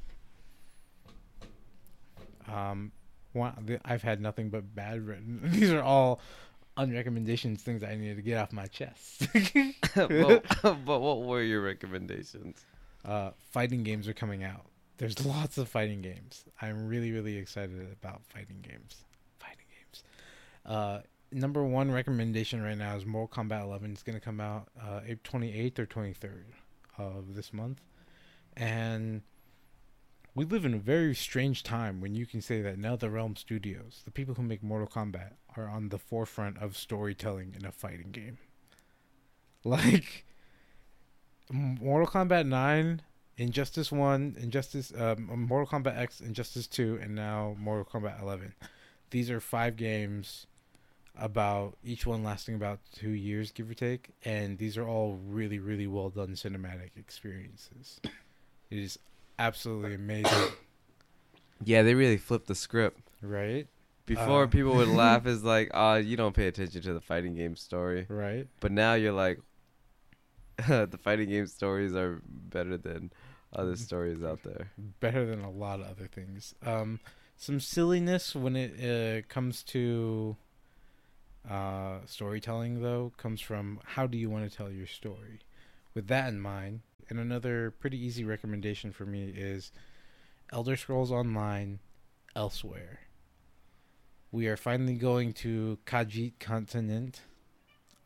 [2.47, 2.91] Um,
[3.33, 5.41] one, I've had nothing but bad written.
[5.51, 6.19] These are all
[6.77, 9.27] unrecommendations, things I needed to get off my chest.
[9.95, 12.65] but, but what were your recommendations?
[13.05, 14.65] uh, fighting games are coming out.
[14.97, 16.43] There's lots of fighting games.
[16.61, 19.03] I'm really, really excited about fighting games.
[19.39, 20.03] Fighting games.
[20.65, 20.99] Uh,
[21.31, 23.91] number one recommendation right now is Mortal Kombat 11.
[23.91, 26.43] It's going to come out uh, April 28th or 23rd
[26.97, 27.81] of this month.
[28.57, 29.21] And
[30.35, 34.11] we live in a very strange time when you can say that NetherRealm Studios, the
[34.11, 38.37] people who make Mortal Kombat, are on the forefront of storytelling in a fighting game.
[39.65, 40.25] Like,
[41.51, 43.01] Mortal Kombat 9,
[43.35, 48.53] Injustice 1, Injustice, um, Mortal Kombat X, Injustice 2, and now Mortal Kombat 11.
[49.09, 50.47] These are five games
[51.19, 55.59] about each one lasting about two years, give or take, and these are all really,
[55.59, 57.99] really well done cinematic experiences.
[58.69, 58.97] It is
[59.37, 60.49] absolutely amazing,
[61.63, 63.01] Yeah, they really flipped the script.
[63.21, 63.67] right?
[64.05, 64.47] Before Uh.
[64.47, 68.05] people would laugh is like, "Oh, you don't pay attention to the fighting game story."
[68.09, 68.47] Right?
[68.59, 69.39] But now you're like,
[70.67, 73.11] the fighting game stories are better than
[73.53, 74.71] other stories out there.
[74.99, 76.53] better than a lot of other things.
[76.65, 76.99] Um,
[77.37, 80.35] some silliness when it uh, comes to
[81.47, 85.39] uh, storytelling, though, comes from how do you want to tell your story.
[85.93, 89.71] With that in mind, and another pretty easy recommendation for me is
[90.51, 91.79] Elder Scrolls Online
[92.35, 92.97] Elsweyr.
[94.31, 97.21] we are finally going to Khajiit Continent,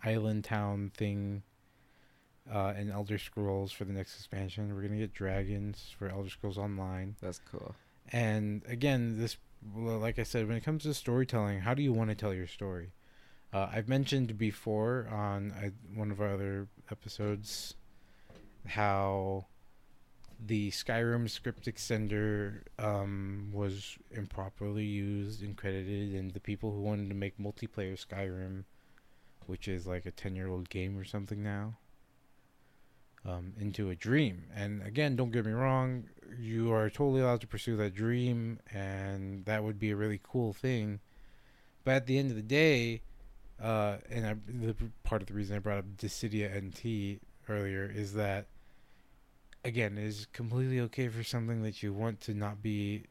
[0.03, 1.43] island town thing,
[2.51, 4.73] uh, and Elder Scrolls for the next expansion.
[4.73, 7.75] We're gonna get dragons for Elder Scrolls Online, That's cool.
[8.11, 9.35] and again, this,
[9.75, 12.47] like I said, when it comes to storytelling, how do you want to tell your
[12.47, 12.91] story?
[13.53, 15.53] Uh, I've mentioned before on
[15.93, 17.75] one of our other episodes
[18.65, 19.45] how
[20.43, 27.09] the Skyrim script extender um, was improperly used and credited, and the people who wanted
[27.09, 28.63] to make multiplayer Skyrim,
[29.45, 31.75] which is like a 10 year old game or something now,
[33.23, 34.45] um, into a dream.
[34.55, 36.05] And again, don't get me wrong,
[36.39, 40.53] you are totally allowed to pursue that dream, and that would be a really cool
[40.53, 40.99] thing.
[41.83, 43.01] But at the end of the day,
[43.63, 48.13] uh, and I, the part of the reason I brought up Dissidia NT earlier is
[48.13, 48.47] that
[49.65, 53.03] again it is completely okay for something that you want to not be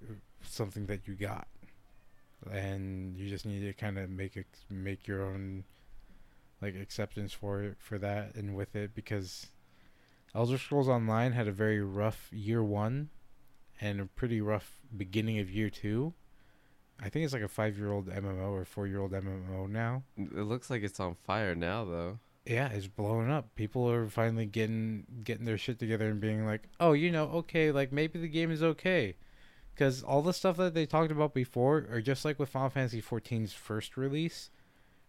[0.42, 1.48] something that you got,
[2.50, 5.64] and you just need to kind of make it make your own
[6.60, 9.46] like acceptance for it for that and with it because
[10.34, 13.10] Elder Scrolls Online had a very rough year one
[13.80, 16.14] and a pretty rough beginning of year two.
[17.02, 20.04] I think it's like a five year old MMO or four year old MMO now.
[20.16, 22.18] It looks like it's on fire now, though.
[22.46, 23.54] Yeah, it's blowing up.
[23.54, 27.72] People are finally getting getting their shit together and being like, "Oh, you know, okay,
[27.72, 29.16] like maybe the game is okay."
[29.76, 33.00] Cuz all the stuff that they talked about before are just like with Final Fantasy
[33.02, 34.50] 14's first release.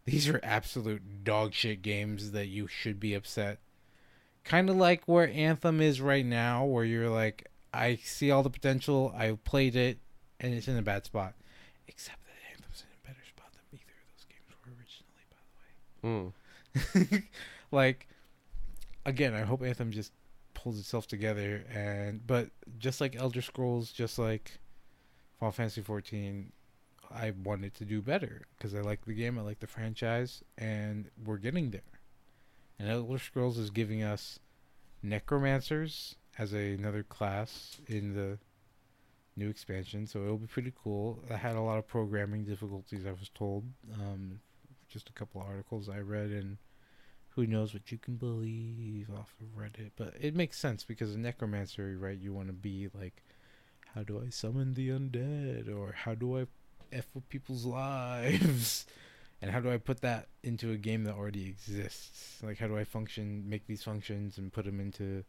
[0.05, 3.59] These are absolute dog shit games that you should be upset.
[4.43, 8.49] Kind of like where Anthem is right now where you're like, "I see all the
[8.49, 9.13] potential.
[9.15, 9.99] I played it
[10.39, 11.35] and it's in a bad spot."
[11.87, 15.41] Except that Anthem's in a better spot than either of those games were originally, by
[15.43, 16.33] the way.
[17.13, 17.23] Mm.
[17.71, 18.07] like
[19.05, 20.11] again, I hope Anthem just
[20.53, 24.59] pulls itself together and but just like Elder Scrolls, just like
[25.39, 26.51] Final Fantasy 14,
[27.11, 31.09] I wanted to do better because I like the game, I like the franchise, and
[31.23, 31.81] we're getting there.
[32.79, 34.39] And Elder Scrolls is giving us
[35.01, 38.39] necromancers as a, another class in the
[39.35, 41.19] new expansion, so it'll be pretty cool.
[41.29, 43.65] I had a lot of programming difficulties, I was told.
[43.93, 44.39] Um,
[44.87, 46.57] just a couple articles I read, and
[47.29, 49.91] who knows what you can believe off of Reddit.
[49.95, 52.17] But it makes sense because a necromancer, right?
[52.17, 53.23] You want to be like,
[53.95, 56.45] how do I summon the undead, or how do I
[56.91, 58.85] f with people's lives,
[59.41, 62.41] and how do I put that into a game that already exists?
[62.43, 65.23] Like, how do I function, make these functions, and put them into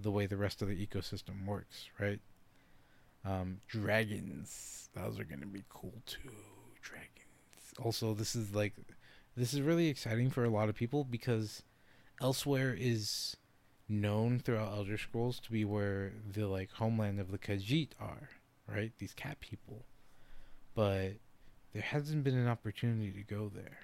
[0.00, 2.20] the way the rest of the ecosystem works, right?
[3.24, 6.30] Um, dragons, those are gonna be cool too.
[6.82, 7.72] Dragons.
[7.82, 8.74] Also, this is like,
[9.36, 11.62] this is really exciting for a lot of people because
[12.20, 13.36] Elsweyr is
[13.88, 18.30] known throughout Elder Scrolls to be where the like homeland of the Khajiit are,
[18.68, 18.92] right?
[18.98, 19.84] These cat people,
[20.74, 21.14] but
[21.72, 23.78] there hasn't been an opportunity to go there.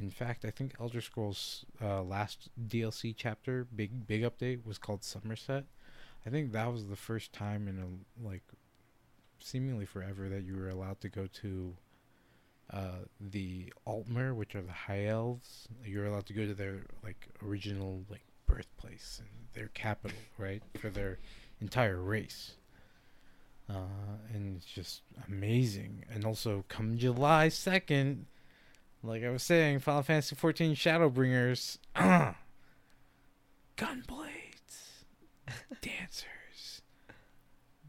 [0.00, 5.04] In fact, I think Elder Scrolls uh, last DLC chapter, big big update, was called
[5.04, 5.64] Somerset.
[6.26, 8.42] I think that was the first time in a like
[9.38, 11.76] seemingly forever that you were allowed to go to
[12.72, 15.68] uh, the Altmer, which are the High Elves.
[15.84, 20.90] You're allowed to go to their like original like birthplace and their capital, right, for
[20.90, 21.18] their
[21.60, 22.54] entire race.
[23.68, 26.04] Uh, and it's just amazing.
[26.12, 28.26] And also, come July second,
[29.02, 31.78] like I was saying, Final Fantasy XIV Shadowbringers,
[33.76, 34.43] gunblades,
[35.80, 36.82] dancers,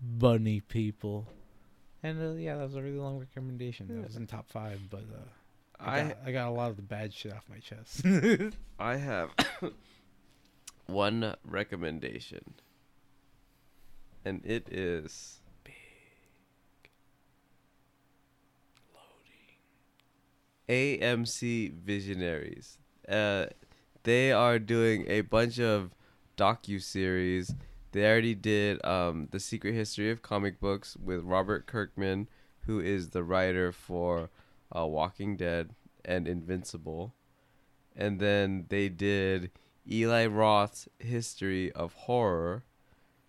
[0.02, 1.28] bunny people.
[2.04, 3.88] And uh, yeah, that was a really long recommendation.
[3.88, 5.28] That was in top five, but uh,
[5.80, 8.06] I, I got, I got a lot of the bad shit off my chest.
[8.80, 9.32] I have
[10.86, 12.54] one recommendation,
[14.24, 15.40] and it is
[20.70, 22.78] AMC Visionaries.
[23.08, 23.48] Uh,
[24.04, 25.92] they are doing a bunch of
[26.36, 27.54] docu series.
[27.92, 32.28] They already did um, the Secret History of Comic Books with Robert Kirkman,
[32.62, 34.30] who is the writer for
[34.76, 35.72] uh, Walking Dead
[36.04, 37.14] and Invincible,
[37.96, 39.52] and then they did
[39.90, 42.64] Eli Roth's History of Horror,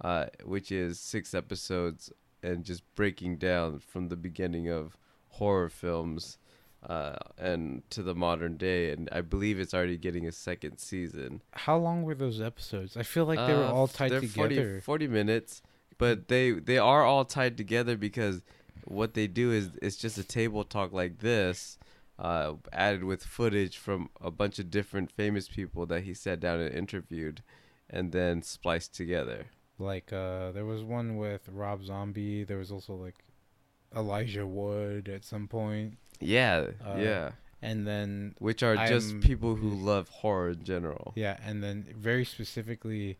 [0.00, 2.12] uh, which is six episodes
[2.42, 4.96] and just breaking down from the beginning of
[5.28, 6.38] horror films
[6.86, 8.90] uh, and to the modern day.
[8.92, 11.42] And I believe it's already getting a second season.
[11.52, 12.96] How long were those episodes?
[12.96, 14.80] I feel like they were Uh, all tied they're together.
[14.80, 15.62] 40, 40 minutes,
[15.98, 18.42] but they they are all tied together because
[18.84, 21.78] what they do is it's just a table talk like this,
[22.18, 26.60] uh, added with footage from a bunch of different famous people that he sat down
[26.60, 27.42] and interviewed,
[27.90, 29.46] and then spliced together.
[29.78, 32.44] Like uh there was one with Rob Zombie.
[32.44, 33.16] There was also like
[33.94, 37.32] Elijah Wood at some point, Yeah, Uh, yeah.
[37.62, 41.12] and then Which are just I'm- people who love horror in general.
[41.16, 43.18] yeah, and then very specifically,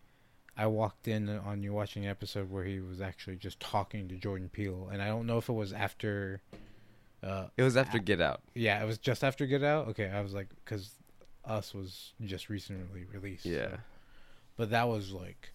[0.57, 4.17] I walked in on you watching an episode where he was actually just talking to
[4.17, 6.41] Jordan Peele, and I don't know if it was after.
[7.23, 8.43] Uh, It was after Get Out.
[8.55, 9.89] yeah, it was just after Get Out.
[9.89, 10.93] Okay, I was like, because
[11.45, 13.43] Us was just recently released.
[13.45, 13.77] so- Yeah.
[14.57, 15.51] but that was like,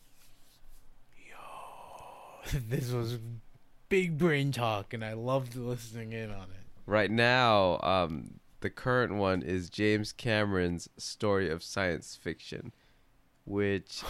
[1.15, 3.19] yo, this was
[3.89, 6.60] big brain talk, and I loved listening in on it.
[6.91, 12.73] Right now, um, the current one is James Cameron's story of science fiction,
[13.45, 14.03] which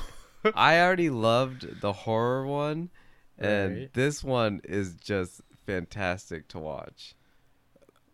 [0.56, 2.90] I already loved the horror one,
[3.38, 3.94] and Right.
[3.94, 7.14] this one is just fantastic to watch.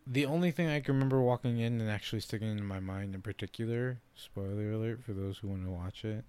[0.06, 3.22] The only thing I can remember walking in and actually sticking in my mind in
[3.22, 6.26] particular, spoiler alert for those who want to watch it.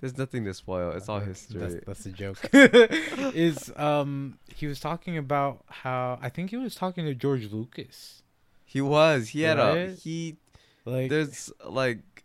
[0.00, 0.92] There's nothing to spoil.
[0.92, 1.60] It's all history.
[1.60, 2.38] That's, that's a joke.
[2.52, 8.22] is um he was talking about how I think he was talking to George Lucas.
[8.64, 9.28] He was.
[9.28, 10.36] He had a he.
[10.86, 12.24] Like There's like,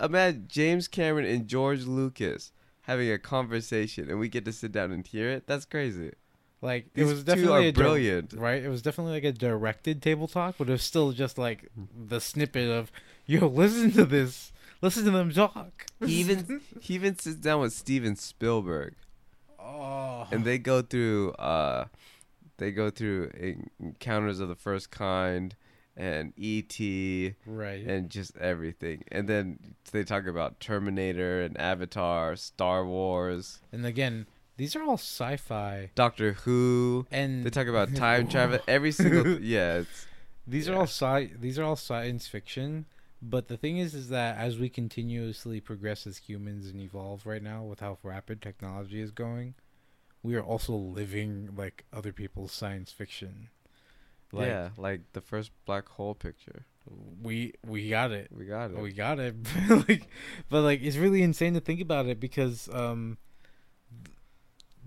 [0.00, 2.52] imagine James Cameron and George Lucas
[2.82, 5.46] having a conversation, and we get to sit down and hear it.
[5.46, 6.12] That's crazy.
[6.60, 8.32] like it These was two definitely are a dir- brilliant.
[8.34, 8.62] right?
[8.62, 12.20] It was definitely like a directed table talk, but it was still just like the
[12.20, 12.92] snippet of
[13.24, 14.52] yo, listen to this.
[14.82, 15.86] Listen to them talk.
[16.04, 18.94] He even he even sits down with Steven Spielberg,
[19.58, 20.26] Oh.
[20.30, 21.86] and they go through uh,
[22.58, 23.30] they go through
[23.80, 25.56] Encounters of the First Kind
[25.96, 27.34] and E.T.
[27.46, 27.82] right.
[27.86, 29.58] and just everything, and then
[29.92, 34.26] they talk about Terminator and Avatar, Star Wars, And again,
[34.58, 37.06] these are all sci-fi Doctor Who.
[37.10, 38.58] and They talk about time travel.
[38.68, 40.06] Every single yeah, it's
[40.46, 42.84] These are all sci these are all science fiction,
[43.22, 47.42] but the thing is is that as we continuously progress as humans and evolve right
[47.42, 49.54] now with how rapid technology is going,
[50.22, 53.48] we are also living like other people's science fiction.
[54.32, 56.66] Like yeah, like the first black hole picture.
[57.22, 58.28] we we got it.
[58.36, 58.78] We got it.
[58.78, 59.34] We got it.
[59.88, 60.08] like
[60.50, 63.18] but like it's really insane to think about it because um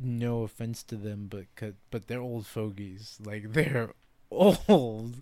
[0.02, 1.46] no offense to them but
[1.90, 3.18] but they're old fogies.
[3.24, 3.94] Like they're
[4.32, 5.22] old.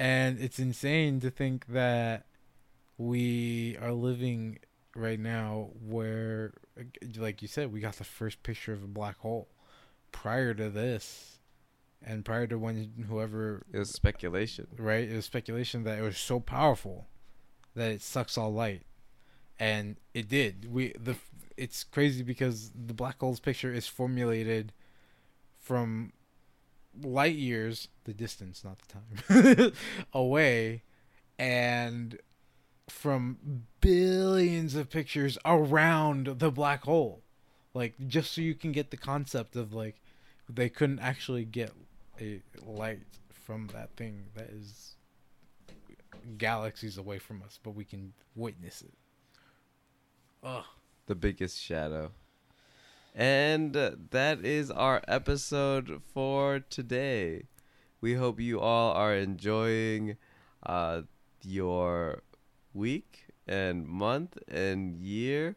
[0.00, 2.24] And it's insane to think that
[2.96, 4.58] we are living
[4.96, 6.54] right now where
[7.18, 9.48] like you said we got the first picture of a black hole
[10.10, 11.38] prior to this
[12.02, 14.66] and prior to when whoever it was speculation.
[14.78, 15.06] right?
[15.06, 17.06] It was speculation that it was so powerful
[17.74, 18.86] that it sucks all light,
[19.58, 20.72] and it did.
[20.72, 21.16] We the
[21.58, 24.72] it's crazy because the black hole's picture is formulated
[25.58, 26.14] from
[27.02, 29.72] light years, the distance, not the time,
[30.12, 30.82] away,
[31.38, 32.18] and
[32.88, 37.22] from billions of pictures around the black hole.
[37.72, 40.00] Like just so you can get the concept of like
[40.48, 41.72] they couldn't actually get
[42.20, 44.94] a light from that thing that is
[46.36, 48.92] galaxies away from us, but we can witness it.
[50.42, 50.64] Ugh.
[51.06, 52.12] the biggest shadow.
[53.14, 57.44] And that is our episode for today.
[58.00, 60.16] We hope you all are enjoying
[60.64, 61.02] uh,
[61.42, 62.22] your
[62.72, 65.56] week and month and year.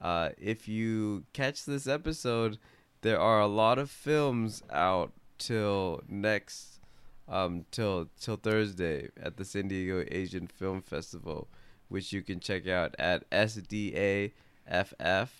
[0.00, 2.58] Uh, if you catch this episode,
[3.02, 6.80] there are a lot of films out till next
[7.28, 11.46] um till till Thursday at the San Diego Asian Film Festival,
[11.88, 13.24] which you can check out at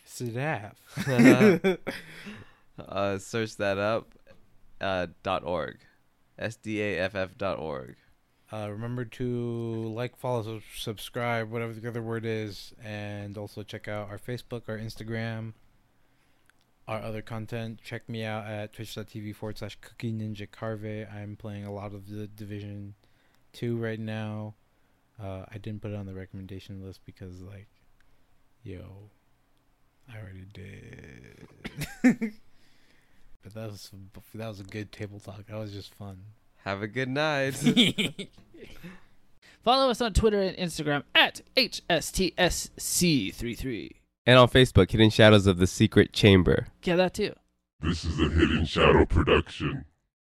[0.07, 0.74] Sadaf.
[2.79, 4.14] uh, search that up.
[4.81, 5.79] Uh, dot org,
[6.39, 7.97] SDAFF dot org.
[8.53, 9.24] uh, remember to
[9.95, 14.79] like, follow, subscribe, whatever the other word is, and also check out our Facebook, our
[14.79, 15.53] Instagram,
[16.87, 17.81] our other content.
[17.83, 20.85] Check me out at twitch.tv forward slash cookie ninja carve.
[20.85, 22.95] I'm playing a lot of the Division
[23.53, 24.55] 2 right now.
[25.20, 27.66] Uh, I didn't put it on the recommendation list because, like,
[28.62, 29.11] yo,
[30.12, 31.48] I already did.
[33.42, 33.90] but that was
[34.34, 35.46] that was a good table talk.
[35.46, 36.18] That was just fun.
[36.64, 37.54] Have a good night.
[39.62, 43.90] Follow us on Twitter and Instagram at HSTSC33.
[44.26, 46.68] and on Facebook, Hidden Shadows of the Secret Chamber.
[46.84, 47.34] Yeah, that too.
[47.80, 49.84] This is a Hidden Shadow production.